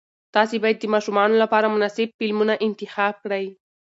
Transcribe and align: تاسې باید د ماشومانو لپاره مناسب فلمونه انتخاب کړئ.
تاسې 0.35 0.55
باید 0.63 0.77
د 0.79 0.85
ماشومانو 0.93 1.35
لپاره 1.43 1.71
مناسب 1.75 2.07
فلمونه 2.17 2.53
انتخاب 2.67 3.13
کړئ. 3.23 3.45